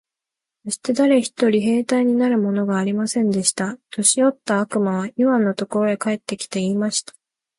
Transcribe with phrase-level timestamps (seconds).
[0.65, 3.77] そして誰一人兵隊になるものがありませんでした。
[3.91, 7.13] 年よった悪魔はイワンのところへ帰って来て、言いました。